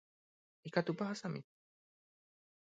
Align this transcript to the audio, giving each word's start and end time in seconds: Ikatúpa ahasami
Ikatúpa 0.67 1.03
ahasami 1.05 1.41